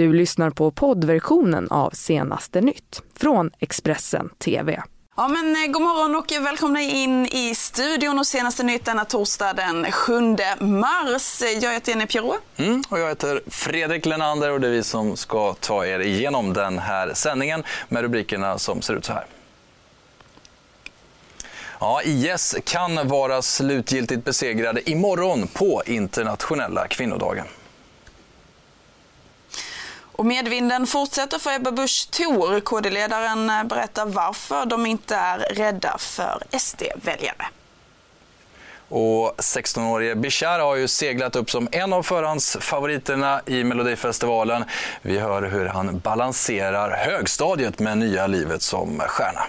Du 0.00 0.12
lyssnar 0.12 0.50
på 0.50 0.70
poddversionen 0.70 1.68
av 1.70 1.90
Senaste 1.90 2.60
nytt 2.60 3.02
från 3.16 3.50
Expressen 3.58 4.28
TV. 4.38 4.82
Ja, 5.16 5.28
men 5.28 5.56
eh, 5.56 5.72
god 5.72 5.82
morgon 5.82 6.16
och 6.16 6.46
välkomna 6.46 6.80
in 6.80 7.26
i 7.26 7.54
studion 7.54 8.18
och 8.18 8.26
senaste 8.26 8.62
nytt 8.62 8.84
denna 8.84 9.04
torsdag 9.04 9.52
den 9.52 9.92
7 9.92 10.36
mars. 10.60 11.42
Jag 11.60 11.72
heter 11.72 11.92
Jenny 11.92 12.06
Pirou. 12.06 12.34
Mm, 12.56 12.82
och 12.88 12.98
jag 12.98 13.08
heter 13.08 13.42
Fredrik 13.46 14.06
Lenander 14.06 14.50
och 14.50 14.60
det 14.60 14.66
är 14.66 14.70
vi 14.70 14.82
som 14.82 15.16
ska 15.16 15.54
ta 15.54 15.86
er 15.86 16.00
igenom 16.00 16.52
den 16.52 16.78
här 16.78 17.14
sändningen 17.14 17.62
med 17.88 18.02
rubrikerna 18.02 18.58
som 18.58 18.82
ser 18.82 18.94
ut 18.94 19.04
så 19.04 19.12
här. 19.12 19.26
Ja, 21.80 22.02
IS 22.04 22.56
kan 22.64 23.08
vara 23.08 23.42
slutgiltigt 23.42 24.24
besegrade 24.24 24.90
imorgon 24.90 25.46
på 25.46 25.82
internationella 25.86 26.86
kvinnodagen. 26.86 27.46
Och 30.20 30.26
medvinden 30.26 30.86
fortsätter 30.86 31.38
för 31.38 31.54
Ebba 31.54 31.72
Busch 31.72 32.08
Thor. 32.10 32.60
KD-ledaren 32.60 33.50
eh, 33.50 33.64
berättar 33.64 34.06
varför 34.06 34.66
de 34.66 34.86
inte 34.86 35.14
är 35.14 35.38
rädda 35.38 35.98
för 35.98 36.42
SD-väljare. 36.58 37.46
Och 38.88 39.34
16-årige 39.36 40.14
Bishar 40.14 40.58
har 40.58 40.76
ju 40.76 40.88
seglat 40.88 41.36
upp 41.36 41.50
som 41.50 41.68
en 41.72 41.92
av 41.92 42.02
förhandsfavoriterna 42.02 43.40
i 43.46 43.64
Melodifestivalen. 43.64 44.64
Vi 45.02 45.18
hör 45.18 45.42
hur 45.42 45.66
han 45.66 45.98
balanserar 45.98 46.90
högstadiet 46.90 47.78
med 47.78 47.98
nya 47.98 48.26
livet 48.26 48.62
som 48.62 48.98
stjärna. 48.98 49.42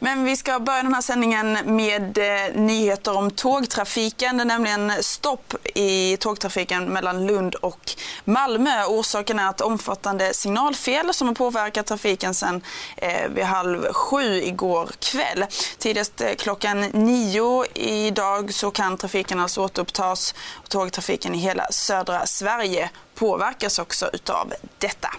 Men 0.00 0.24
vi 0.24 0.36
ska 0.36 0.60
börja 0.60 0.82
den 0.82 0.94
här 0.94 1.02
sändningen 1.02 1.58
med 1.64 2.18
eh, 2.18 2.54
nyheter 2.54 3.16
om 3.16 3.30
tågtrafiken. 3.30 4.36
Det 4.36 4.42
är 4.42 4.44
nämligen 4.44 4.92
stopp 5.00 5.54
i 5.74 6.16
tågtrafiken 6.16 6.84
mellan 6.84 7.26
Lund 7.26 7.54
och 7.54 7.92
Malmö. 8.24 8.84
Orsaken 8.84 9.38
är 9.38 9.50
ett 9.50 9.60
omfattande 9.60 10.34
signalfel 10.34 11.14
som 11.14 11.28
har 11.28 11.34
påverkat 11.34 11.86
trafiken 11.86 12.34
sedan 12.34 12.62
eh, 12.96 13.28
vid 13.28 13.44
halv 13.44 13.92
sju 13.92 14.42
igår 14.42 14.90
kväll. 14.98 15.44
Tidigast 15.78 16.20
eh, 16.20 16.34
klockan 16.38 16.80
nio 16.80 17.64
idag 17.74 18.54
så 18.54 18.70
kan 18.70 18.96
trafiken 18.96 19.40
alltså 19.40 19.62
återupptas. 19.64 20.34
Tågtrafiken 20.68 21.34
i 21.34 21.38
hela 21.38 21.66
södra 21.70 22.26
Sverige 22.26 22.90
påverkas 23.14 23.78
också 23.78 24.10
utav 24.12 24.52
detta. 24.78 25.10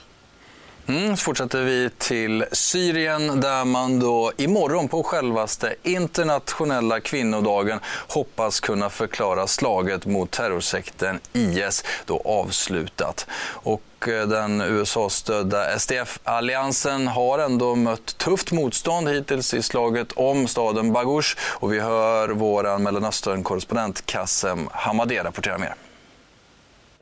Mm, 0.89 1.17
så 1.17 1.23
fortsätter 1.23 1.63
vi 1.63 1.89
till 1.97 2.45
Syrien 2.51 3.41
där 3.41 3.65
man 3.65 3.99
då 3.99 4.31
imorgon 4.37 4.87
på 4.87 5.03
självaste 5.03 5.75
internationella 5.83 6.99
kvinnodagen 6.99 7.79
hoppas 8.07 8.59
kunna 8.59 8.89
förklara 8.89 9.47
slaget 9.47 10.05
mot 10.05 10.31
terrorsekten 10.31 11.19
IS 11.33 11.83
då 12.05 12.21
avslutat. 12.25 13.27
Och 13.51 14.07
eh, 14.07 14.27
den 14.27 14.61
USA-stödda 14.61 15.79
SDF-alliansen 15.79 17.07
har 17.07 17.39
ändå 17.39 17.75
mött 17.75 18.17
tufft 18.17 18.51
motstånd 18.51 19.09
hittills 19.09 19.53
i 19.53 19.61
slaget 19.61 20.11
om 20.11 20.47
staden 20.47 20.93
Baghouz 20.93 21.35
och 21.39 21.73
vi 21.73 21.79
hör 21.79 22.29
vår 22.29 22.79
Mellanöstern-korrespondent 22.79 24.05
Kassem 24.05 24.69
Hamadeh 24.71 25.23
rapportera 25.23 25.57
mer. 25.57 25.75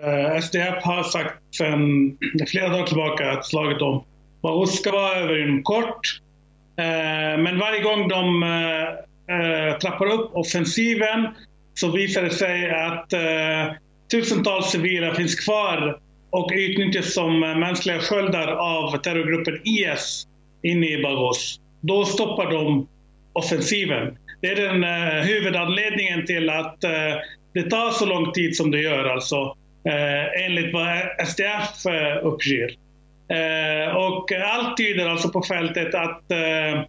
Eh, 0.03 0.41
SDF 0.41 0.83
har 0.83 1.03
sagt 1.03 1.55
sedan 1.55 2.17
flera 2.47 2.69
dagar 2.69 2.85
tillbaka 2.85 3.31
att 3.31 3.45
slaget 3.45 3.81
om 3.81 4.03
Bahus 4.41 4.79
ska 4.79 4.91
vara 4.91 5.15
över 5.15 5.43
inom 5.43 5.63
kort. 5.63 6.19
Eh, 6.77 7.41
men 7.43 7.59
varje 7.59 7.81
gång 7.81 8.07
de 8.07 8.43
eh, 8.43 9.77
trappar 9.77 10.05
upp 10.05 10.29
offensiven 10.33 11.27
så 11.73 11.91
visar 11.91 12.21
det 12.21 12.29
sig 12.29 12.71
att 12.71 13.13
tusentals 14.11 14.71
civila 14.71 15.15
finns 15.15 15.35
kvar 15.35 15.99
och 16.29 16.51
utnyttjas 16.53 17.13
som 17.13 17.39
mänskliga 17.39 17.99
sköldar 17.99 18.47
av 18.47 18.97
terrorgruppen 18.97 19.61
IS 19.63 20.27
inne 20.63 20.87
i 20.87 21.03
Bagos. 21.03 21.59
Då 21.81 22.05
stoppar 22.05 22.51
de 22.51 22.87
offensiven. 23.33 24.17
Det 24.41 24.47
är 24.47 24.55
den 24.55 24.83
huvudanledningen 25.23 26.25
till 26.25 26.49
att 26.49 26.81
det 27.53 27.69
tar 27.69 27.91
så 27.91 28.05
lång 28.05 28.31
tid 28.31 28.55
som 28.55 28.71
det 28.71 28.81
gör. 28.81 29.05
Alltså. 29.05 29.55
Eh, 29.87 30.45
enligt 30.45 30.73
vad 30.73 30.87
SDF 31.27 31.85
eh, 31.85 32.25
uppger. 32.25 32.71
Eh, 33.29 33.95
och 33.95 34.31
allt 34.31 34.77
tyder 34.77 35.09
alltså 35.09 35.29
på 35.29 35.41
fältet 35.41 35.95
att, 35.95 36.31
eh, 36.31 36.81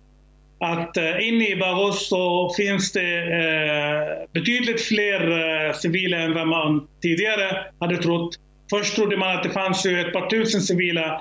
att 0.60 0.96
eh, 0.96 1.28
inne 1.28 1.48
i 1.48 1.56
Barroso 1.56 2.54
finns 2.56 2.92
det 2.92 3.18
eh, 3.18 4.32
betydligt 4.32 4.82
fler 4.82 5.72
civila 5.72 6.16
än 6.16 6.34
vad 6.34 6.48
man 6.48 6.88
tidigare 7.02 7.64
hade 7.80 7.96
trott. 7.96 8.36
Först 8.70 8.96
trodde 8.96 9.16
man 9.16 9.36
att 9.36 9.42
det 9.42 9.50
fanns 9.50 9.86
ju 9.86 10.00
ett 10.00 10.12
par 10.12 10.30
tusen 10.30 10.60
civila 10.60 11.20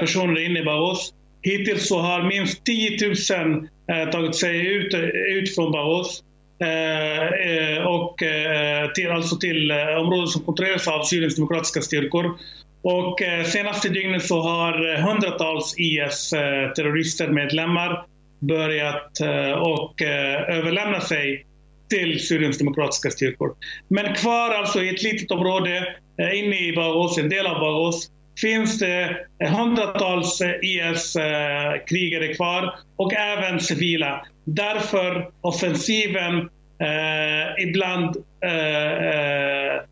personer 0.00 0.40
inne 0.40 0.60
i 0.60 0.64
Barros. 0.64 1.14
Hittills 1.42 1.88
så 1.88 1.98
har 1.98 2.22
minst 2.22 2.64
10 2.64 2.98
000 3.06 3.68
tagit 4.12 4.36
sig 4.36 4.66
ut, 4.66 4.94
ut 5.28 5.54
från 5.54 5.72
Barros. 5.72 6.22
Eh, 6.58 7.26
eh, 7.26 7.82
och 7.86 8.22
eh, 8.22 8.63
Eh, 8.84 8.90
till, 8.92 9.10
alltså 9.10 9.36
till 9.36 9.70
eh, 9.70 9.76
områden 9.76 10.26
som 10.26 10.42
kontrolleras 10.42 10.88
av 10.88 11.02
Syriens 11.02 11.36
demokratiska 11.36 11.80
styrkor. 11.80 12.38
Och 12.82 13.22
eh, 13.22 13.44
senaste 13.44 13.88
dygnet 13.88 14.26
så 14.26 14.40
har 14.40 14.96
hundratals 14.96 15.74
IS-terrorister 15.78 17.28
medlemmar 17.28 18.06
börjat 18.40 19.20
och 19.60 20.02
överlämna 20.48 21.00
sig 21.00 21.46
till 21.90 22.26
Syriens 22.26 22.58
demokratiska 22.58 23.10
styrkor. 23.10 23.54
Men 23.88 24.14
kvar 24.14 24.50
alltså 24.50 24.82
i 24.82 24.88
ett 24.88 25.02
litet 25.02 25.30
område 25.30 25.96
inne 26.34 26.68
i 26.68 26.72
Bagos, 26.76 27.18
en 27.18 27.28
del 27.28 27.46
av 27.46 27.60
Bagos, 27.60 28.10
finns 28.40 28.78
det 28.78 29.16
hundratals 29.50 30.42
IS-krigare 30.62 32.34
kvar 32.34 32.74
och 32.96 33.14
även 33.14 33.60
civila. 33.60 34.26
Därför 34.44 35.30
offensiven 35.40 36.48
Eh, 36.78 37.62
ibland 37.68 38.16
eh, 38.44 39.74
eh, 39.74 39.82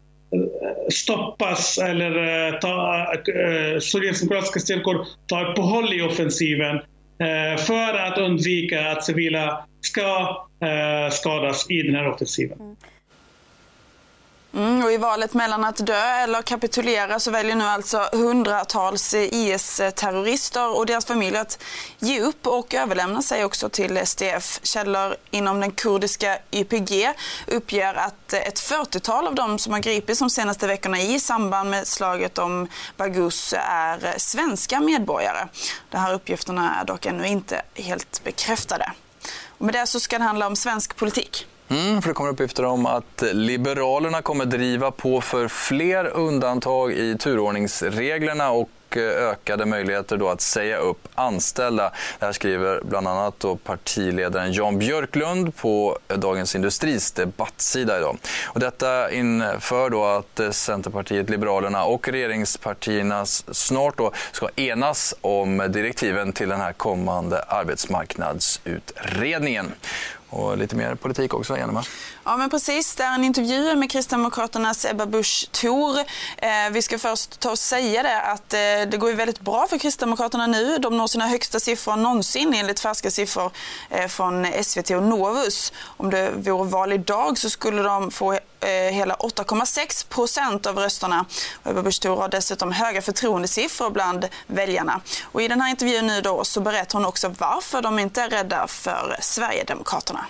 stoppas 0.93 1.78
eller 1.78 2.16
eh, 2.16 2.59
ta, 2.59 3.04
eh, 3.15 3.81
styrkor 4.60 5.06
tar 5.26 5.50
uppehåll 5.50 5.93
i 5.93 6.03
offensiven 6.03 6.76
eh, 6.76 7.56
för 7.59 7.94
att 7.94 8.19
undvika 8.19 8.91
att 8.91 9.04
civila 9.04 9.66
ska 9.81 10.47
eh, 10.62 11.10
skadas 11.10 11.70
i 11.70 11.82
den 11.82 11.94
här 11.94 12.09
offensiven. 12.09 12.60
Mm. 12.60 12.76
Mm, 14.54 14.84
och 14.84 14.92
I 14.92 14.96
valet 14.96 15.34
mellan 15.34 15.64
att 15.64 15.86
dö 15.86 16.02
eller 16.02 16.42
kapitulera 16.42 17.18
så 17.18 17.30
väljer 17.30 17.56
nu 17.56 17.64
alltså 17.64 18.08
hundratals 18.12 19.14
IS-terrorister 19.14 20.76
och 20.76 20.86
deras 20.86 21.06
familjer 21.06 21.40
att 21.40 21.62
ge 21.98 22.20
upp 22.20 22.46
och 22.46 22.74
överlämna 22.74 23.22
sig 23.22 23.44
också 23.44 23.68
till 23.68 24.06
SDF. 24.06 24.60
Källor 24.62 25.16
inom 25.30 25.60
den 25.60 25.70
kurdiska 25.70 26.38
YPG 26.50 27.12
uppger 27.46 27.94
att 27.94 28.32
ett 28.32 28.60
40-tal 28.60 29.26
av 29.26 29.34
dem 29.34 29.58
som 29.58 29.72
har 29.72 29.80
gripits 29.80 30.18
de 30.18 30.30
senaste 30.30 30.66
veckorna 30.66 31.00
i 31.00 31.20
samband 31.20 31.70
med 31.70 31.86
slaget 31.86 32.38
om 32.38 32.69
Baghouz 32.96 33.54
är 33.58 34.14
svenska 34.19 34.80
medborgare. 34.80 35.48
De 35.90 35.96
här 35.96 36.14
uppgifterna 36.14 36.80
är 36.80 36.84
dock 36.84 37.06
ännu 37.06 37.26
inte 37.26 37.62
helt 37.74 38.24
bekräftade. 38.24 38.92
Och 39.58 39.64
med 39.64 39.74
det 39.74 39.86
så 39.86 40.00
ska 40.00 40.19
det 40.19 40.24
handla 40.24 40.46
om 40.46 40.56
svensk 40.56 40.96
politik. 40.96 41.46
Mm, 41.72 42.02
för 42.02 42.08
det 42.08 42.14
kommer 42.14 42.30
uppgifter 42.30 42.64
om 42.64 42.86
att 42.86 43.22
Liberalerna 43.32 44.22
kommer 44.22 44.44
driva 44.44 44.90
på 44.90 45.20
för 45.20 45.48
fler 45.48 46.04
undantag 46.04 46.92
i 46.92 47.18
turordningsreglerna 47.18 48.50
och 48.50 48.70
eh, 48.90 49.02
ökade 49.02 49.66
möjligheter 49.66 50.16
då 50.16 50.28
att 50.28 50.40
säga 50.40 50.76
upp 50.76 51.08
anställda. 51.14 51.92
Det 52.18 52.26
här 52.26 52.32
skriver 52.32 52.80
bland 52.84 53.08
annat 53.08 53.40
då 53.40 53.56
partiledaren 53.56 54.52
Jan 54.52 54.78
Björklund 54.78 55.56
på 55.56 55.98
Dagens 56.08 56.54
Industris 56.54 57.12
debattsida 57.12 57.98
idag. 57.98 58.18
Och 58.44 58.60
detta 58.60 59.10
inför 59.10 59.90
då 59.90 60.04
att 60.04 60.40
eh, 60.40 60.50
Centerpartiet, 60.50 61.30
Liberalerna 61.30 61.84
och 61.84 62.08
regeringspartierna 62.08 63.26
snart 63.26 63.98
då 63.98 64.12
ska 64.32 64.48
enas 64.56 65.14
om 65.20 65.66
direktiven 65.68 66.32
till 66.32 66.48
den 66.48 66.60
här 66.60 66.72
kommande 66.72 67.42
arbetsmarknadsutredningen. 67.42 69.72
Och 70.32 70.58
lite 70.58 70.76
mer 70.76 70.94
politik 70.94 71.34
också, 71.34 71.56
Jenny. 71.56 71.81
Ja, 72.24 72.36
men 72.36 72.50
precis. 72.50 72.94
Det 72.94 73.02
är 73.02 73.14
en 73.14 73.24
intervju 73.24 73.74
med 73.74 73.90
Kristdemokraternas 73.90 74.84
Ebba 74.84 75.06
Busch 75.06 75.48
Thor. 75.52 75.98
Eh, 76.36 76.70
vi 76.70 76.82
ska 76.82 76.98
först 76.98 77.40
ta 77.40 77.50
och 77.50 77.58
säga 77.58 78.02
det 78.02 78.20
att 78.20 78.54
eh, 78.54 78.58
det 78.90 78.96
går 78.98 79.10
ju 79.10 79.16
väldigt 79.16 79.40
bra 79.40 79.66
för 79.66 79.78
Kristdemokraterna 79.78 80.46
nu. 80.46 80.78
De 80.78 80.96
når 80.96 81.06
sina 81.06 81.26
högsta 81.26 81.60
siffror 81.60 81.96
någonsin 81.96 82.54
enligt 82.54 82.80
färska 82.80 83.10
siffror 83.10 83.50
eh, 83.90 84.06
från 84.08 84.46
SVT 84.62 84.90
och 84.90 85.02
Novus. 85.02 85.72
Om 85.96 86.10
det 86.10 86.30
vore 86.30 86.70
val 86.70 86.92
idag 86.92 87.38
så 87.38 87.50
skulle 87.50 87.82
de 87.82 88.10
få 88.10 88.32
eh, 88.32 88.38
hela 88.70 89.14
8,6 89.14 90.08
procent 90.08 90.66
av 90.66 90.78
rösterna. 90.78 91.25
Ebba 91.64 91.82
Busch 91.82 92.00
Thor 92.00 92.16
har 92.16 92.28
dessutom 92.28 92.72
höga 92.72 93.02
förtroendesiffror 93.02 93.90
bland 93.90 94.28
väljarna. 94.46 95.00
Och 95.25 95.42
I 95.42 95.48
den 95.48 95.60
här 95.60 95.70
intervjun 95.70 96.06
nu 96.06 96.20
då 96.20 96.44
så 96.44 96.60
berättar 96.60 96.98
hon 96.98 97.06
också 97.06 97.34
varför 97.38 97.82
de 97.82 97.98
inte 97.98 98.22
är 98.22 98.28
rädda 98.28 98.66
för 98.66 99.16
Sverigedemokraterna. 99.20 100.26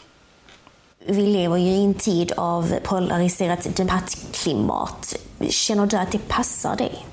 Vi 1.06 1.26
lever 1.26 1.56
ju 1.56 1.70
i 1.70 1.84
en 1.84 1.94
tid 1.94 2.32
av 2.36 2.74
polariserat 2.82 3.76
debattklimat. 3.76 5.16
Känner 5.48 5.86
du 5.86 5.96
att 5.96 6.12
det 6.12 6.28
passar 6.28 6.76
dig? 6.76 7.06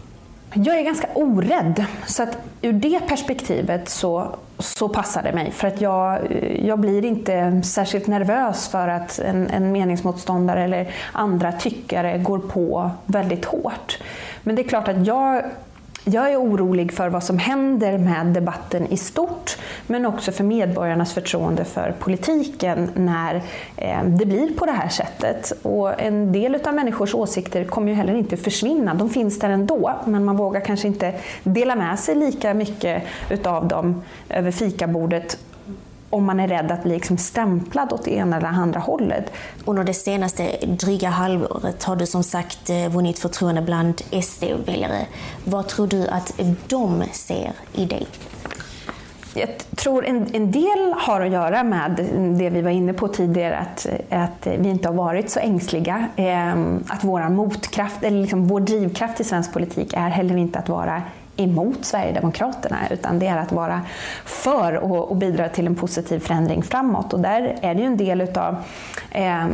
Jag 0.53 0.79
är 0.79 0.83
ganska 0.83 1.07
orädd, 1.15 1.85
så 2.07 2.23
att 2.23 2.37
ur 2.61 2.73
det 2.73 2.99
perspektivet 3.07 3.89
så, 3.89 4.35
så 4.59 4.89
passar 4.89 5.23
det 5.23 5.33
mig. 5.33 5.51
För 5.51 5.67
att 5.67 5.81
jag, 5.81 6.19
jag 6.63 6.79
blir 6.79 7.05
inte 7.05 7.61
särskilt 7.65 8.07
nervös 8.07 8.67
för 8.67 8.87
att 8.87 9.19
en, 9.19 9.47
en 9.47 9.71
meningsmotståndare 9.71 10.63
eller 10.63 10.95
andra 11.11 11.51
tyckare 11.51 12.17
går 12.17 12.39
på 12.39 12.91
väldigt 13.05 13.45
hårt. 13.45 13.97
Men 14.43 14.55
det 14.55 14.61
är 14.61 14.67
klart 14.67 14.87
att 14.87 15.07
jag 15.07 15.43
jag 16.03 16.31
är 16.31 16.37
orolig 16.37 16.93
för 16.93 17.09
vad 17.09 17.23
som 17.23 17.37
händer 17.37 17.97
med 17.97 18.25
debatten 18.25 18.87
i 18.87 18.97
stort, 18.97 19.57
men 19.87 20.05
också 20.05 20.31
för 20.31 20.43
medborgarnas 20.43 21.13
förtroende 21.13 21.65
för 21.65 21.95
politiken 21.99 22.89
när 22.95 23.35
eh, 23.77 24.03
det 24.03 24.25
blir 24.25 24.53
på 24.53 24.65
det 24.65 24.71
här 24.71 24.89
sättet. 24.89 25.51
Och 25.61 26.01
en 26.01 26.31
del 26.31 26.55
av 26.67 26.73
människors 26.73 27.15
åsikter 27.15 27.65
kommer 27.65 27.87
ju 27.87 27.93
heller 27.93 28.13
inte 28.13 28.37
försvinna. 28.37 28.93
De 28.93 29.09
finns 29.09 29.39
där 29.39 29.49
ändå, 29.49 29.93
men 30.05 30.25
man 30.25 30.37
vågar 30.37 30.61
kanske 30.61 30.87
inte 30.87 31.13
dela 31.43 31.75
med 31.75 31.99
sig 31.99 32.15
lika 32.15 32.53
mycket 32.53 33.03
utav 33.29 33.67
dem 33.67 34.01
över 34.29 34.51
fikabordet 34.51 35.37
om 36.09 36.25
man 36.25 36.39
är 36.39 36.47
rädd 36.47 36.71
att 36.71 36.83
bli 36.83 36.93
liksom 36.93 37.17
stämplad 37.17 37.93
åt 37.93 38.05
det 38.05 38.11
ena 38.11 38.37
eller 38.37 38.47
andra 38.47 38.79
hållet. 38.79 39.31
Under 39.65 39.83
det 39.83 39.93
senaste 39.93 40.57
dryga 40.65 41.09
halvåret 41.09 41.83
har 41.83 41.95
du 41.95 42.05
som 42.05 42.23
sagt 42.23 42.69
eh, 42.69 42.89
vunnit 42.89 43.19
förtroende 43.19 43.61
bland 43.61 44.01
SD-väljare. 44.23 45.05
Vad 45.45 45.67
tror 45.67 45.87
du 45.87 46.07
att 46.07 46.41
de 46.67 47.03
ser 47.11 47.51
i 47.73 47.85
dig? 47.85 48.07
Jag 49.33 49.49
tror 49.75 50.05
en, 50.05 50.27
en, 50.33 50.51
del 50.51 50.93
har 50.97 51.21
att 51.21 51.31
göra 51.31 51.63
med 51.63 51.91
det 52.37 52.49
vi 52.49 52.61
var 52.61 52.71
inne 52.71 52.93
på 52.93 53.07
tidigare, 53.07 53.57
att, 53.57 53.87
att 54.09 54.47
vi 54.59 54.69
inte 54.69 54.87
har 54.87 54.95
varit 54.95 55.29
så 55.29 55.39
ängsliga. 55.39 56.07
Eh, 56.15 56.53
att 56.87 57.03
vår 57.03 57.29
motkraft, 57.29 58.03
eller 58.03 58.21
liksom 58.21 58.47
vår 58.47 58.59
drivkraft 58.59 59.19
i 59.19 59.23
svensk 59.23 59.53
politik 59.53 59.93
är 59.93 60.09
heller 60.09 60.37
inte 60.37 60.59
att 60.59 60.69
vara 60.69 61.01
emot 61.39 61.85
Sverigedemokraterna 61.85 62.77
utan 62.89 63.19
det 63.19 63.27
är 63.27 63.37
att 63.37 63.51
vara 63.51 63.81
för 64.25 64.75
och, 64.75 65.09
och 65.09 65.15
bidra 65.15 65.49
till 65.49 65.67
en 65.67 65.75
positiv 65.75 66.19
förändring 66.19 66.63
framåt. 66.63 67.13
Och 67.13 67.19
där 67.19 67.55
är 67.61 67.75
det 67.75 67.81
ju 67.81 67.87
en 67.87 67.97
del 67.97 68.21
utav 68.21 68.55
eh, 69.11 69.45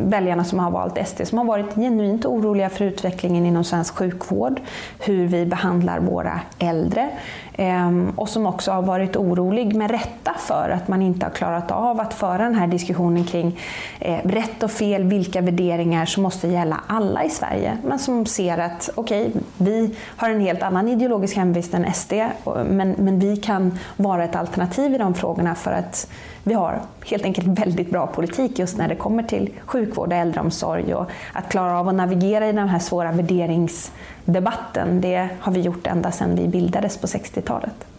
väljarna 0.00 0.44
som 0.44 0.58
har 0.58 0.70
valt 0.70 1.08
SD 1.08 1.20
som 1.24 1.38
har 1.38 1.44
varit 1.44 1.74
genuint 1.74 2.26
oroliga 2.26 2.70
för 2.70 2.84
utvecklingen 2.84 3.46
inom 3.46 3.64
svensk 3.64 3.94
sjukvård, 3.94 4.60
hur 4.98 5.26
vi 5.26 5.46
behandlar 5.46 5.98
våra 5.98 6.40
äldre 6.58 7.10
eh, 7.52 7.90
och 8.16 8.28
som 8.28 8.46
också 8.46 8.72
har 8.72 8.82
varit 8.82 9.16
orolig 9.16 9.74
med 9.74 9.90
rätta 9.90 10.34
för 10.38 10.70
att 10.70 10.88
man 10.88 11.02
inte 11.02 11.26
har 11.26 11.30
klarat 11.30 11.70
av 11.70 12.00
att 12.00 12.14
föra 12.14 12.38
den 12.38 12.54
här 12.54 12.66
diskussionen 12.66 13.24
kring 13.24 13.58
eh, 14.00 14.18
rätt 14.24 14.62
och 14.62 14.70
fel, 14.70 15.04
vilka 15.04 15.40
värderingar 15.40 16.06
som 16.06 16.22
måste 16.22 16.48
gälla 16.48 16.80
alla 16.86 17.24
i 17.24 17.30
Sverige, 17.30 17.78
men 17.84 17.98
som 17.98 18.26
ser 18.26 18.58
att 18.58 18.90
okej, 18.94 19.28
okay, 19.28 19.40
vi 19.58 19.94
har 20.16 20.30
en 20.30 20.40
helt 20.40 20.62
annan 20.62 20.88
ideologi 20.88 21.19
ideologisk 21.20 21.36
hemvist 21.36 21.74
än 21.74 21.94
SD, 21.94 22.12
men, 22.66 22.94
men 22.98 23.18
vi 23.18 23.36
kan 23.36 23.78
vara 23.96 24.24
ett 24.24 24.36
alternativ 24.36 24.94
i 24.94 24.98
de 24.98 25.14
frågorna 25.14 25.54
för 25.54 25.72
att 25.72 26.08
vi 26.44 26.54
har 26.54 26.80
helt 27.06 27.24
enkelt 27.24 27.46
väldigt 27.46 27.90
bra 27.90 28.06
politik 28.06 28.58
just 28.58 28.78
när 28.78 28.88
det 28.88 28.96
kommer 28.96 29.22
till 29.22 29.50
sjukvård 29.66 30.08
och 30.08 30.18
äldreomsorg 30.18 30.94
och 30.94 31.10
att 31.32 31.48
klara 31.48 31.78
av 31.78 31.88
att 31.88 31.94
navigera 31.94 32.48
i 32.48 32.52
den 32.52 32.68
här 32.68 32.78
svåra 32.78 33.12
värderingsdebatten, 33.12 35.00
det 35.00 35.28
har 35.40 35.52
vi 35.52 35.60
gjort 35.60 35.86
ända 35.86 36.10
sedan 36.12 36.36
vi 36.36 36.48
bildades 36.48 36.98
på 36.98 37.06
60-talet. 37.06 37.89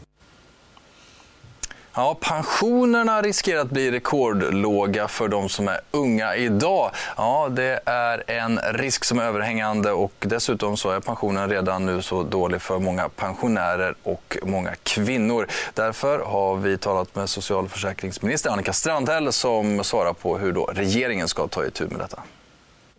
Ja, 1.93 2.17
pensionerna 2.21 3.21
riskerar 3.21 3.61
att 3.61 3.69
bli 3.69 3.91
rekordlåga 3.91 5.07
för 5.07 5.27
de 5.27 5.49
som 5.49 5.67
är 5.67 5.79
unga 5.91 6.35
idag. 6.35 6.91
Ja, 7.17 7.49
det 7.51 7.79
är 7.85 8.23
en 8.27 8.59
risk 8.59 9.05
som 9.05 9.19
är 9.19 9.23
överhängande 9.23 9.91
och 9.91 10.13
dessutom 10.19 10.77
så 10.77 10.89
är 10.89 10.99
pensionen 10.99 11.49
redan 11.49 11.85
nu 11.85 12.01
så 12.01 12.23
dålig 12.23 12.61
för 12.61 12.79
många 12.79 13.09
pensionärer 13.09 13.95
och 14.03 14.37
många 14.43 14.75
kvinnor. 14.83 15.47
Därför 15.73 16.19
har 16.19 16.55
vi 16.55 16.77
talat 16.77 17.15
med 17.15 17.29
socialförsäkringsminister 17.29 18.49
Annika 18.49 18.73
Strandhäll 18.73 19.31
som 19.31 19.83
svarar 19.83 20.13
på 20.13 20.37
hur 20.37 20.51
då 20.51 20.65
regeringen 20.65 21.27
ska 21.27 21.47
ta 21.47 21.65
itu 21.65 21.87
med 21.87 21.99
detta. 21.99 22.23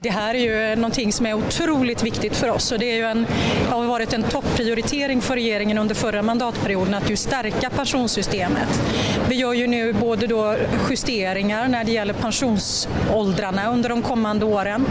Det 0.03 0.11
här 0.11 0.35
är 0.35 0.39
ju 0.39 0.77
någonting 0.77 1.13
som 1.13 1.27
är 1.27 1.35
otroligt 1.35 2.03
viktigt 2.03 2.37
för 2.37 2.51
oss 2.51 2.73
och 2.73 2.79
det 2.79 2.93
är 2.93 2.97
ju 2.97 3.05
en, 3.05 3.27
har 3.71 3.85
varit 3.85 4.13
en 4.13 4.23
topprioritering 4.23 5.21
för 5.21 5.35
regeringen 5.35 5.79
under 5.79 5.95
förra 5.95 6.23
mandatperioden 6.23 6.95
att 6.95 7.11
ju 7.11 7.17
stärka 7.17 7.71
pensionssystemet. 7.71 8.83
Vi 9.29 9.35
gör 9.35 9.53
ju 9.53 9.67
nu 9.67 9.93
både 9.93 10.27
då 10.27 10.57
justeringar 10.91 11.69
när 11.69 11.85
det 11.85 11.93
gäller 11.93 12.15
pensionsåldrarna 12.15 13.73
under 13.73 13.89
de 13.89 14.03
kommande 14.03 14.45
åren. 14.45 14.87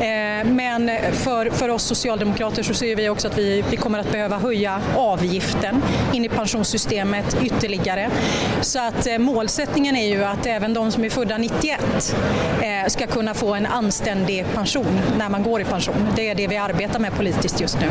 Eh, 0.00 0.46
men 0.46 0.90
för, 1.12 1.50
för 1.50 1.68
oss 1.68 1.82
socialdemokrater 1.82 2.62
så 2.62 2.74
ser 2.74 2.96
vi 2.96 3.08
också 3.08 3.28
att 3.28 3.38
vi, 3.38 3.64
vi 3.70 3.76
kommer 3.76 3.98
att 3.98 4.12
behöva 4.12 4.38
höja 4.38 4.82
avgiften 4.96 5.82
in 6.12 6.24
i 6.24 6.28
pensionssystemet 6.28 7.36
ytterligare. 7.42 8.10
Så 8.60 8.78
att 8.78 9.06
eh, 9.06 9.18
målsättningen 9.18 9.96
är 9.96 10.08
ju 10.08 10.24
att 10.24 10.46
även 10.46 10.74
de 10.74 10.92
som 10.92 11.04
är 11.04 11.10
födda 11.10 11.38
91 11.38 11.80
eh, 12.62 12.88
ska 12.88 13.06
kunna 13.06 13.34
få 13.34 13.54
en 13.54 13.66
anständig 13.66 14.43
pension 14.54 15.00
när 15.18 15.28
man 15.28 15.42
går 15.42 15.60
i 15.60 15.64
pension. 15.64 16.08
Det 16.16 16.30
är 16.30 16.34
det 16.34 16.48
vi 16.48 16.56
arbetar 16.56 17.00
med 17.00 17.12
politiskt 17.12 17.60
just 17.60 17.80
nu. 17.80 17.86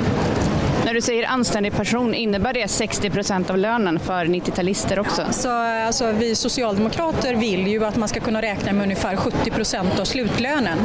När 0.85 0.93
du 0.93 1.01
säger 1.01 1.27
anständig 1.27 1.73
pension, 1.73 2.13
innebär 2.13 2.53
det 2.53 2.67
60 2.67 3.09
procent 3.09 3.49
av 3.49 3.57
lönen 3.57 3.99
för 3.99 4.25
90-talister 4.25 4.99
också? 4.99 5.25
Så, 5.31 5.49
alltså, 5.49 6.11
vi 6.11 6.35
socialdemokrater 6.35 7.35
vill 7.35 7.67
ju 7.67 7.85
att 7.85 7.95
man 7.95 8.09
ska 8.09 8.19
kunna 8.19 8.41
räkna 8.41 8.73
med 8.73 8.83
ungefär 8.83 9.15
70 9.15 9.51
procent 9.51 9.99
av 9.99 10.05
slutlönen. 10.05 10.77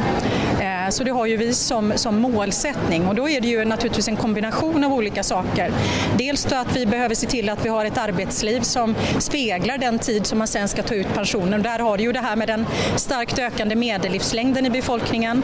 Eh, 0.60 0.90
så 0.90 1.04
det 1.04 1.10
har 1.10 1.26
ju 1.26 1.36
vi 1.36 1.54
som, 1.54 1.92
som 1.96 2.20
målsättning 2.20 3.06
och 3.06 3.14
då 3.14 3.28
är 3.28 3.40
det 3.40 3.48
ju 3.48 3.64
naturligtvis 3.64 4.08
en 4.08 4.16
kombination 4.16 4.84
av 4.84 4.92
olika 4.92 5.22
saker. 5.22 5.72
Dels 6.18 6.44
då 6.44 6.56
att 6.56 6.76
vi 6.76 6.86
behöver 6.86 7.14
se 7.14 7.26
till 7.26 7.48
att 7.48 7.64
vi 7.64 7.68
har 7.68 7.84
ett 7.84 7.98
arbetsliv 7.98 8.60
som 8.60 8.94
speglar 9.18 9.78
den 9.78 9.98
tid 9.98 10.26
som 10.26 10.38
man 10.38 10.46
sen 10.46 10.68
ska 10.68 10.82
ta 10.82 10.94
ut 10.94 11.14
pensionen. 11.14 11.62
Där 11.62 11.78
har 11.78 11.96
du 11.96 12.02
ju 12.02 12.12
det 12.12 12.20
här 12.20 12.36
med 12.36 12.48
den 12.48 12.66
starkt 12.96 13.38
ökande 13.38 13.76
medellivslängden 13.76 14.66
i 14.66 14.70
befolkningen 14.70 15.42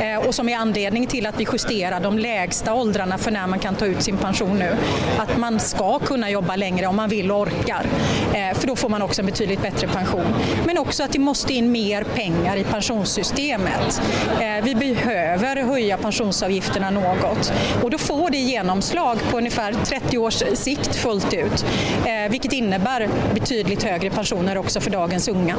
eh, 0.00 0.26
och 0.26 0.34
som 0.34 0.48
är 0.48 0.56
anledning 0.56 1.06
till 1.06 1.26
att 1.26 1.40
vi 1.40 1.46
justerar 1.52 2.00
de 2.00 2.18
lägsta 2.18 2.74
åldrarna 2.74 3.18
för 3.18 3.30
när 3.30 3.46
man 3.46 3.58
kan 3.58 3.74
ta 3.74 3.86
ut 3.86 3.95
sin 4.02 4.16
pension 4.16 4.58
nu. 4.58 4.76
Att 5.18 5.38
man 5.38 5.60
ska 5.60 5.98
kunna 5.98 6.30
jobba 6.30 6.56
längre 6.56 6.86
om 6.86 6.96
man 6.96 7.08
vill 7.08 7.30
och 7.30 7.40
orkar. 7.40 7.86
Eh, 8.34 8.58
för 8.58 8.66
då 8.66 8.76
får 8.76 8.88
man 8.88 9.02
också 9.02 9.22
en 9.22 9.26
betydligt 9.26 9.62
bättre 9.62 9.88
pension. 9.88 10.34
Men 10.66 10.78
också 10.78 11.02
att 11.02 11.12
det 11.12 11.18
måste 11.18 11.54
in 11.54 11.72
mer 11.72 12.04
pengar 12.04 12.56
i 12.56 12.64
pensionssystemet. 12.64 14.02
Eh, 14.40 14.64
vi 14.64 14.74
behöver 14.74 15.56
höja 15.56 15.96
pensionsavgifterna 15.96 16.90
något 16.90 17.52
och 17.82 17.90
då 17.90 17.98
får 17.98 18.30
det 18.30 18.38
genomslag 18.38 19.18
på 19.30 19.38
ungefär 19.38 19.72
30 19.72 20.18
års 20.18 20.42
sikt 20.54 20.96
fullt 20.96 21.34
ut. 21.34 21.64
Eh, 22.06 22.30
vilket 22.30 22.52
innebär 22.52 23.08
betydligt 23.34 23.82
högre 23.82 24.10
pensioner 24.10 24.58
också 24.58 24.80
för 24.80 24.90
dagens 24.90 25.28
unga. 25.28 25.56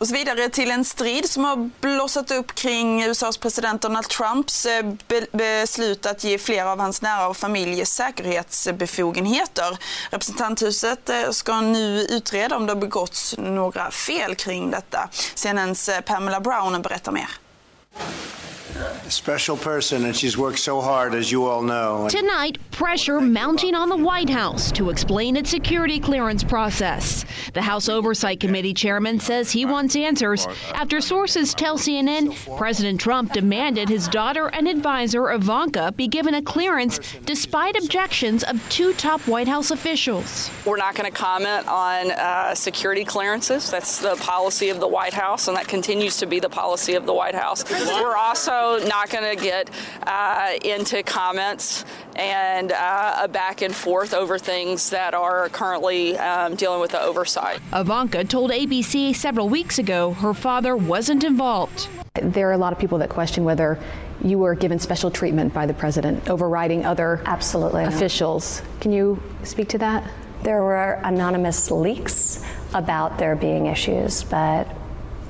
Och 0.00 0.08
så 0.08 0.14
vidare 0.14 0.48
till 0.48 0.70
en 0.70 0.84
strid 0.84 1.30
som 1.30 1.44
har 1.44 1.70
blossat 1.80 2.30
upp 2.30 2.54
kring 2.54 3.02
USAs 3.02 3.38
president 3.38 3.82
Donald 3.82 4.08
Trumps 4.08 4.66
eh, 4.66 4.92
beslut 5.32 6.06
att 6.06 6.24
ge 6.24 6.38
flera 6.38 6.72
av 6.72 6.80
hans 6.80 7.02
nära 7.02 7.28
och 7.28 7.36
familj 7.36 7.86
säkerhetsbefogenheter. 7.86 9.78
Representanthuset 10.10 11.08
eh, 11.08 11.30
ska 11.30 11.60
nu 11.60 12.00
utreda 12.00 12.56
om 12.56 12.66
det 12.66 12.72
har 12.72 12.80
begåtts 12.80 13.34
några 13.38 13.90
fel 13.90 14.34
kring 14.34 14.70
detta. 14.70 15.08
CNNs 15.34 15.88
eh, 15.88 16.00
Pamela 16.00 16.40
Brown 16.40 16.82
berättar 16.82 17.12
mer. 17.12 17.28
A 18.80 19.10
special 19.10 19.56
person, 19.56 20.04
and 20.06 20.16
she's 20.16 20.38
worked 20.38 20.58
so 20.58 20.80
hard, 20.80 21.14
as 21.14 21.30
you 21.30 21.44
all 21.44 21.62
know. 21.62 22.08
Tonight, 22.08 22.58
pressure 22.70 23.20
mounting 23.20 23.74
on 23.74 23.90
the 23.90 23.96
White 23.96 24.30
House 24.30 24.72
to 24.72 24.88
explain 24.88 25.36
its 25.36 25.50
security 25.50 26.00
clearance 26.00 26.42
process. 26.42 27.26
The 27.52 27.60
House 27.60 27.90
Oversight 27.90 28.40
Committee 28.40 28.72
chairman 28.72 29.20
says 29.20 29.50
he 29.50 29.66
wants 29.66 29.96
answers 29.96 30.46
after 30.72 31.02
sources 31.02 31.52
tell 31.52 31.76
CNN 31.76 32.56
President 32.56 32.98
Trump 33.00 33.32
demanded 33.34 33.88
his 33.88 34.08
daughter 34.08 34.48
and 34.48 34.66
advisor 34.66 35.30
Ivanka 35.30 35.92
be 35.92 36.08
given 36.08 36.34
a 36.34 36.42
clearance 36.42 37.00
despite 37.26 37.76
objections 37.76 38.44
of 38.44 38.66
two 38.70 38.94
top 38.94 39.20
White 39.22 39.48
House 39.48 39.70
officials. 39.70 40.50
We're 40.64 40.78
not 40.78 40.94
going 40.94 41.10
to 41.10 41.16
comment 41.16 41.68
on 41.68 42.12
uh, 42.12 42.54
security 42.54 43.04
clearances. 43.04 43.70
That's 43.70 43.98
the 43.98 44.16
policy 44.16 44.70
of 44.70 44.80
the 44.80 44.88
White 44.88 45.12
House, 45.12 45.48
and 45.48 45.56
that 45.56 45.68
continues 45.68 46.16
to 46.18 46.26
be 46.26 46.40
the 46.40 46.48
policy 46.48 46.94
of 46.94 47.04
the 47.04 47.12
White 47.12 47.34
House. 47.34 47.64
We're 47.70 48.16
also 48.16 48.69
not 48.78 49.10
going 49.10 49.36
to 49.36 49.42
get 49.42 49.70
uh, 50.06 50.52
into 50.64 51.02
comments 51.02 51.84
and 52.16 52.72
uh, 52.72 53.20
a 53.22 53.28
back 53.28 53.62
and 53.62 53.74
forth 53.74 54.14
over 54.14 54.38
things 54.38 54.90
that 54.90 55.14
are 55.14 55.48
currently 55.48 56.16
um, 56.18 56.54
dealing 56.54 56.80
with 56.80 56.90
the 56.92 57.00
oversight. 57.00 57.60
Ivanka 57.72 58.24
told 58.24 58.50
ABC 58.50 59.14
several 59.14 59.48
weeks 59.48 59.78
ago 59.78 60.12
her 60.14 60.34
father 60.34 60.76
wasn't 60.76 61.24
involved. 61.24 61.88
There 62.14 62.48
are 62.48 62.52
a 62.52 62.58
lot 62.58 62.72
of 62.72 62.78
people 62.78 62.98
that 62.98 63.08
question 63.08 63.44
whether 63.44 63.78
you 64.22 64.38
were 64.38 64.54
given 64.54 64.78
special 64.78 65.10
treatment 65.10 65.54
by 65.54 65.66
the 65.66 65.74
president, 65.74 66.28
overriding 66.28 66.84
other 66.84 67.22
Absolutely 67.24 67.84
officials. 67.84 68.62
Can 68.80 68.92
you 68.92 69.22
speak 69.44 69.68
to 69.68 69.78
that? 69.78 70.10
There 70.42 70.62
were 70.62 71.00
anonymous 71.04 71.70
leaks 71.70 72.44
about 72.74 73.18
there 73.18 73.36
being 73.36 73.66
issues, 73.66 74.22
but 74.24 74.68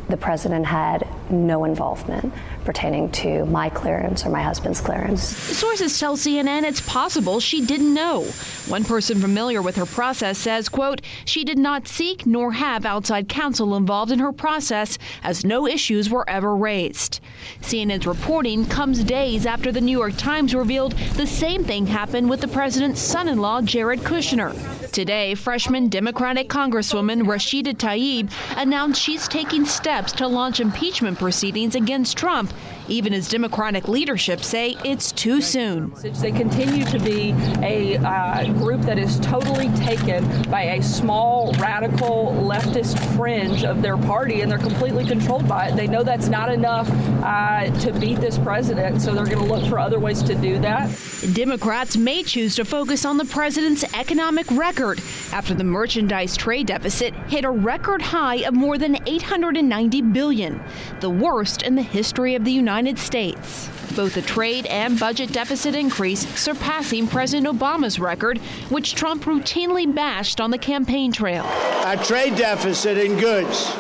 the 0.09 0.17
president 0.17 0.67
had 0.67 1.07
no 1.31 1.65
involvement 1.65 2.33
pertaining 2.65 3.11
to 3.11 3.45
my 3.47 3.69
clearance 3.69 4.25
or 4.25 4.31
my 4.31 4.43
husband's 4.43 4.81
clearance. 4.81 5.23
Sources 5.23 5.99
tell 5.99 6.17
CNN 6.17 6.63
it's 6.63 6.81
possible 6.81 7.41
she 7.41 7.65
didn't 7.65 7.95
know. 7.95 8.25
One 8.69 8.85
person 8.85 9.21
familiar 9.21 9.63
with 9.63 9.77
her 9.77 9.87
process 9.87 10.39
says, 10.39 10.69
quote, 10.69 11.01
she 11.25 11.45
did 11.45 11.59
not 11.59 11.89
seek 11.89 12.27
nor 12.27 12.53
have 12.53 12.85
outside 12.85 13.29
counsel 13.29 13.77
involved 13.77 14.13
in 14.13 14.19
her 14.19 14.33
process 14.33 14.99
as 15.23 15.45
no 15.45 15.67
issues 15.67 16.11
were 16.11 16.29
ever 16.29 16.55
raised. 16.55 17.21
CNN's 17.63 18.07
reporting 18.07 18.67
comes 18.67 19.03
days 19.05 19.47
after 19.47 19.73
the 19.73 19.81
New 19.81 19.97
York 19.97 20.17
Times 20.17 20.55
revealed 20.55 20.93
the 21.15 21.27
same 21.27 21.65
thing 21.65 21.87
happened 21.87 22.29
with 22.29 22.41
the 22.41 22.49
president's 22.49 23.01
son-in-law, 23.01 23.63
Jared 23.63 24.01
Kushner. 24.01 24.55
Today, 24.93 25.37
freshman 25.37 25.89
Democratic 25.89 26.49
Congresswoman 26.49 27.23
Rashida 27.23 27.75
Tlaib 27.75 28.31
announced 28.57 29.01
she's 29.01 29.29
taking 29.29 29.65
steps 29.65 30.11
to 30.13 30.27
launch 30.27 30.59
impeachment 30.59 31.19
proceedings 31.21 31.75
against 31.75 32.17
Trump, 32.17 32.51
even 32.91 33.15
as 33.15 33.29
Democratic 33.29 33.89
leadership 33.89 34.43
say 34.43 34.77
it's 34.85 35.13
too 35.13 35.41
soon. 35.41 35.93
They 36.03 36.33
continue 36.33 36.85
to 36.87 36.99
be 36.99 37.31
a 37.63 37.97
uh, 37.99 38.53
group 38.55 38.83
that 38.83 38.99
is 38.99 39.19
totally 39.21 39.69
taken 39.77 40.43
by 40.51 40.63
a 40.63 40.83
small, 40.83 41.53
radical, 41.55 42.35
leftist 42.43 42.99
fringe 43.17 43.65
of 43.65 43.81
their 43.81 43.97
party, 43.97 44.41
and 44.41 44.51
they're 44.51 44.59
completely 44.59 45.05
controlled 45.05 45.49
by 45.49 45.69
it. 45.69 45.77
They 45.77 45.87
know 45.87 46.03
that's 46.03 46.29
not 46.29 46.53
enough 46.53 46.91
uh, 47.23 47.71
to 47.81 47.93
beat 47.93 48.21
this 48.21 48.37
president, 48.39 49.01
so 49.01 49.15
they're 49.15 49.25
going 49.25 49.39
to 49.39 49.45
look 49.45 49.67
for 49.69 49.79
other 49.79 50.01
ways 50.01 50.23
to 50.25 50.35
do 50.35 50.59
that. 50.59 50.91
Democrats 51.33 51.97
may 51.97 52.23
choose 52.23 52.57
to 52.57 52.65
focus 52.65 53.05
on 53.05 53.17
the 53.17 53.25
president's 53.25 53.85
economic 53.95 54.51
record 54.51 55.01
after 55.33 55.55
the 55.55 55.65
merchandise 55.65 56.37
trade 56.37 56.67
deficit 56.67 57.15
hit 57.29 57.45
a 57.45 57.51
record 57.51 58.03
high 58.03 58.37
of 58.47 58.55
more 58.55 58.79
than 58.79 58.97
890 59.07 60.03
billion, 60.03 60.61
the 61.01 61.11
worst 61.11 61.63
in 61.63 61.75
the 61.77 61.83
history 61.83 62.35
of 62.35 62.45
the 62.45 62.51
United 62.51 62.80
States. 62.99 63.69
Both 63.95 64.15
the 64.15 64.23
trade 64.23 64.67
and 64.67 64.99
budget 64.99 65.33
deficit 65.33 65.75
increase 65.75 66.27
surpassing 66.39 67.07
President 67.07 67.47
Obama's 67.47 67.99
record, 67.99 68.39
which 68.69 68.95
Trump 68.95 69.25
routinely 69.25 69.93
bashed 69.93 70.41
on 70.41 70.51
the 70.51 70.59
campaign 70.59 71.13
trail. 71.13 71.45
Our 71.85 71.97
trade 71.97 72.37
deficit 72.37 72.97
in 72.99 73.19
goods 73.19 73.75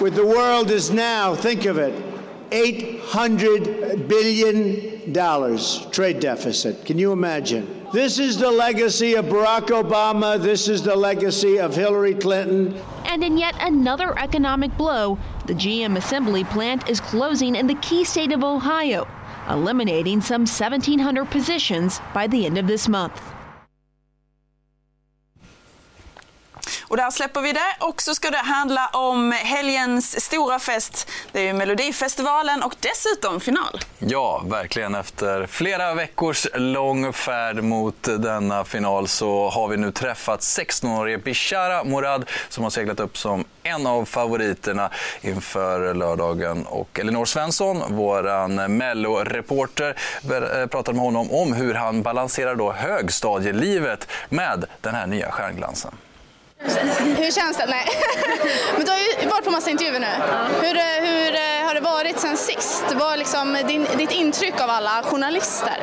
with 0.00 0.14
the 0.14 0.26
world 0.26 0.70
is 0.70 0.90
now, 0.90 1.34
think 1.34 1.66
of 1.66 1.78
it, 1.78 1.94
$800 2.50 4.08
billion 4.08 5.90
trade 5.92 6.20
deficit. 6.20 6.84
Can 6.84 6.98
you 6.98 7.12
imagine? 7.12 7.86
This 7.92 8.18
is 8.18 8.38
the 8.38 8.50
legacy 8.50 9.14
of 9.14 9.26
Barack 9.26 9.66
Obama. 9.68 10.40
This 10.40 10.68
is 10.68 10.82
the 10.82 10.96
legacy 10.96 11.58
of 11.60 11.74
Hillary 11.76 12.14
Clinton. 12.14 12.80
And 13.04 13.22
in 13.22 13.36
yet 13.36 13.54
another 13.60 14.18
economic 14.18 14.76
blow, 14.76 15.18
the 15.46 15.54
GM 15.54 15.96
assembly 15.96 16.44
plant 16.44 16.88
is 16.88 17.00
closing 17.00 17.56
in 17.56 17.66
the 17.66 17.74
key 17.76 18.04
state 18.04 18.32
of 18.32 18.42
Ohio, 18.42 19.06
eliminating 19.48 20.20
some 20.20 20.42
1,700 20.42 21.30
positions 21.30 22.00
by 22.12 22.26
the 22.26 22.46
end 22.46 22.58
of 22.58 22.66
this 22.66 22.88
month. 22.88 23.33
Och 26.94 26.98
där 26.98 27.10
släpper 27.10 27.40
vi 27.40 27.52
det 27.52 27.76
och 27.80 28.02
så 28.02 28.14
ska 28.14 28.30
det 28.30 28.36
handla 28.36 28.88
om 28.92 29.32
helgens 29.32 30.24
stora 30.24 30.58
fest. 30.58 31.10
Det 31.32 31.40
är 31.40 31.44
ju 31.44 31.52
Melodifestivalen 31.52 32.62
och 32.62 32.74
dessutom 32.80 33.40
final. 33.40 33.80
Ja, 33.98 34.42
verkligen. 34.46 34.94
Efter 34.94 35.46
flera 35.46 35.94
veckors 35.94 36.46
lång 36.54 37.12
färd 37.12 37.64
mot 37.64 38.02
denna 38.02 38.64
final 38.64 39.08
så 39.08 39.48
har 39.48 39.68
vi 39.68 39.76
nu 39.76 39.92
träffat 39.92 40.40
16-årige 40.40 41.18
Bishara 41.18 41.84
Morad 41.84 42.30
som 42.48 42.64
har 42.64 42.70
seglat 42.70 43.00
upp 43.00 43.18
som 43.18 43.44
en 43.62 43.86
av 43.86 44.04
favoriterna 44.04 44.90
inför 45.20 45.94
lördagen. 45.94 46.66
Och 46.66 47.00
Elinor 47.00 47.24
Svensson, 47.24 47.82
vår 47.88 48.68
Mello-reporter, 48.68 49.96
eh, 50.30 50.66
pratade 50.66 50.96
med 50.96 51.04
honom 51.04 51.30
om 51.30 51.52
hur 51.52 51.74
han 51.74 52.02
balanserar 52.02 52.54
då 52.54 52.72
högstadielivet 52.72 54.08
med 54.28 54.64
den 54.80 54.94
här 54.94 55.06
nya 55.06 55.30
stjärnglansen. 55.30 55.94
Hur 57.16 57.30
känns 57.30 57.56
det? 57.56 57.66
Nej. 57.66 57.86
Men 58.76 58.84
du 58.84 58.90
har 58.90 58.98
ju 58.98 59.28
varit 59.28 59.44
på 59.44 59.50
massa 59.50 59.70
intervjuer 59.70 60.00
nu. 60.00 60.06
Hur, 60.62 60.74
hur 61.06 61.64
har 61.66 61.74
det 61.74 61.80
varit 61.80 62.20
sen 62.20 62.36
sist? 62.36 62.84
Vad 62.94 63.12
är 63.12 63.16
liksom 63.16 63.58
din, 63.66 63.86
ditt 63.96 64.10
intryck 64.10 64.60
av 64.60 64.70
alla 64.70 65.02
journalister? 65.02 65.76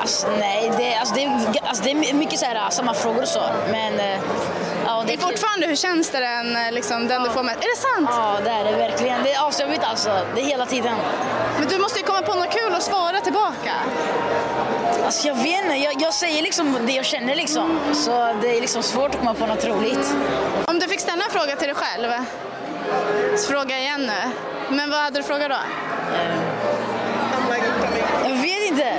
Alltså, 0.00 0.26
nej, 0.38 0.72
det, 0.78 0.94
alltså, 0.94 1.14
det, 1.14 1.26
alltså, 1.62 1.84
det 1.84 1.90
är 1.90 2.14
mycket 2.14 2.38
så 2.38 2.46
här, 2.46 2.70
samma 2.70 2.94
frågor 2.94 3.22
och 3.22 3.28
så. 3.28 3.42
Men, 3.70 3.92
ja, 4.86 5.04
det 5.06 5.14
är 5.14 5.18
fortfarande, 5.18 5.66
hur 5.66 5.76
känns 5.76 6.10
det 6.10 6.18
den, 6.20 6.74
liksom, 6.74 7.08
den 7.08 7.22
du 7.22 7.30
får 7.30 7.42
med? 7.42 7.54
Är 7.54 7.70
det 7.74 7.80
sant? 7.80 8.10
Ja, 8.12 8.38
det 8.44 8.50
är 8.50 8.64
det 8.64 8.76
verkligen. 8.76 9.22
Det 9.22 9.32
är 9.32 9.48
asjobbigt 9.48 9.84
alltså. 9.84 10.20
Det 10.34 10.40
är 10.40 10.44
hela 10.44 10.66
tiden. 10.66 10.96
Men 11.58 11.68
du 11.68 11.78
måste 11.78 11.98
ju 11.98 12.04
komma 12.04 12.22
på 12.22 12.34
något 12.34 12.52
kul 12.52 12.57
att 12.78 12.84
svara 12.84 13.20
tillbaka. 13.20 13.74
Alltså 15.04 15.28
jag 15.28 15.34
vet 15.34 15.64
inte, 15.64 15.76
jag, 15.76 16.02
jag, 16.02 16.14
säger 16.14 16.42
liksom 16.42 16.76
det 16.86 16.92
jag 16.92 17.04
känner 17.04 17.34
liksom. 17.34 17.78
Så 17.94 18.10
det 18.42 18.56
är 18.56 18.60
liksom 18.60 18.82
svårt 18.82 19.14
att 19.14 19.18
komma 19.18 19.34
på 19.34 19.46
något 19.46 19.64
roligt. 19.64 20.14
Om 20.66 20.78
du 20.78 20.88
fick 20.88 21.00
ställa 21.00 21.24
en 21.24 21.30
fråga 21.30 21.56
till 21.56 21.68
dig 21.68 21.76
själv, 21.76 22.12
så 23.36 23.52
fråga 23.52 23.78
igen 23.78 24.00
nu. 24.06 24.30
Men 24.76 24.90
vad 24.90 25.00
hade 25.00 25.18
du 25.18 25.22
frågat 25.22 25.50
då? 25.50 25.56
Jag 28.24 28.36
vet 28.36 28.70
inte. 28.70 28.92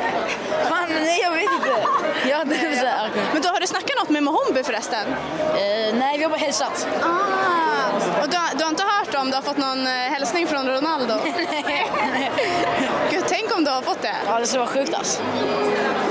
Fan, 0.69 0.89
nej 0.89 1.19
jag 1.24 1.31
vet 1.31 1.51
inte. 1.57 1.83
Ja, 2.29 2.43
det 2.45 2.55
är 2.55 2.75
så 2.75 2.86
här, 2.86 3.09
okay. 3.09 3.24
Men 3.39 3.48
då 3.48 3.53
har 3.53 3.60
du 3.60 3.67
snackat 3.67 3.98
något 4.00 4.10
med 4.10 4.24
Mohombi 4.24 4.63
förresten? 4.63 5.08
Uh, 5.08 6.00
nej, 6.00 6.17
vi 6.17 6.24
har 6.24 6.29
bara 6.29 6.39
hälsat. 6.39 6.88
Ah, 7.03 8.22
och 8.22 8.29
du, 8.29 8.38
du 8.58 8.63
har 8.63 8.69
inte 8.69 8.84
hört 8.84 9.15
om 9.15 9.29
du 9.29 9.36
har 9.36 9.41
fått 9.41 9.58
någon 9.58 9.86
hälsning 9.86 10.48
från 10.48 10.67
Ronaldo? 10.67 11.13
Gud, 13.12 13.24
tänk 13.27 13.58
om 13.58 13.63
du 13.63 13.72
har 13.72 13.81
fått 13.81 14.01
det. 14.01 14.15
Ja, 14.27 14.39
det 14.39 14.48
skulle 14.48 14.60
vara 14.60 14.69
sjukt 14.69 14.93
alltså. 14.93 15.22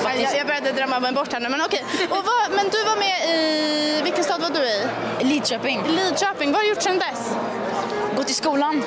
Jag, 0.04 0.36
jag 0.38 0.46
började 0.46 0.72
drömma 0.72 1.00
mig 1.00 1.12
bort 1.12 1.32
här 1.32 1.40
nu, 1.40 1.48
men 1.48 1.60
okej. 1.60 1.84
Och 2.10 2.16
vad, 2.16 2.56
men 2.56 2.68
du 2.68 2.84
var 2.84 2.96
med 2.96 3.34
i, 3.34 4.00
vilken 4.04 4.24
stad 4.24 4.40
var 4.40 4.50
du 4.50 4.60
i? 4.60 4.86
Lidköping. 5.24 5.82
Lidköping, 5.86 6.52
vad 6.52 6.56
har 6.56 6.62
du 6.62 6.68
gjort 6.68 6.82
sedan 6.82 6.98
dess? 6.98 7.36
Gått 8.16 8.30
i 8.30 8.34
skolan. 8.34 8.84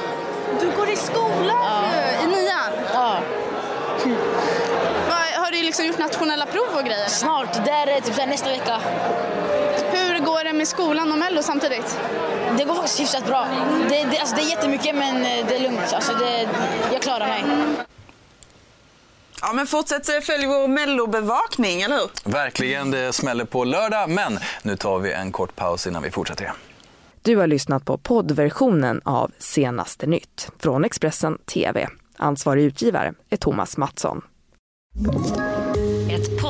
Du 0.59 0.71
går 0.77 0.89
i 0.89 0.95
skolan 0.95 1.47
ja. 1.47 2.23
I 2.23 2.27
nian? 2.27 2.71
Ja. 2.93 3.19
Liksom 5.81 6.01
gjort 6.01 6.11
nationella 6.11 6.45
prov 6.45 6.77
och 6.79 6.85
grejer? 6.85 7.07
Snart, 7.07 7.65
det 7.65 7.71
är 7.71 8.01
typ 8.01 8.17
nästa 8.27 8.49
vecka. 8.49 8.79
Hur 9.91 10.19
går 10.19 10.43
det 10.43 10.53
med 10.53 10.67
skolan 10.67 11.11
och 11.11 11.17
Mello 11.17 11.43
samtidigt? 11.43 11.99
Det 12.57 12.63
går 12.63 12.75
faktiskt 12.75 12.99
hyfsat 12.99 13.25
bra. 13.25 13.47
Det, 13.89 14.03
det, 14.03 14.19
alltså 14.19 14.35
det 14.35 14.41
är 14.41 14.49
jättemycket 14.49 14.95
men 14.95 15.23
det 15.23 15.55
är 15.55 15.59
lugnt. 15.59 15.93
Alltså 15.93 16.13
det, 16.13 16.49
jag 16.93 17.01
klarar 17.01 17.27
mig. 17.27 17.43
Ja, 19.41 19.53
men 19.53 19.67
fortsätt 19.67 20.25
följa 20.25 20.47
vår 20.47 20.67
mellobevakning, 20.67 21.81
eller 21.81 21.95
hur? 21.95 22.31
Verkligen, 22.31 22.91
det 22.91 23.13
smäller 23.13 23.45
på 23.45 23.63
lördag, 23.63 24.09
men 24.09 24.39
nu 24.63 24.75
tar 24.75 24.99
vi 24.99 25.11
en 25.11 25.31
kort 25.31 25.55
paus 25.55 25.87
innan 25.87 26.03
vi 26.03 26.11
fortsätter. 26.11 26.53
Du 27.21 27.37
har 27.37 27.47
lyssnat 27.47 27.85
på 27.85 27.97
poddversionen 27.97 29.01
av 29.05 29.31
Senaste 29.37 30.07
nytt 30.07 30.51
från 30.59 30.85
Expressen 30.85 31.37
TV. 31.37 31.87
Ansvarig 32.17 32.63
utgivare 32.63 33.13
är 33.29 33.37
Thomas 33.37 33.77
Mattsson. 33.77 34.21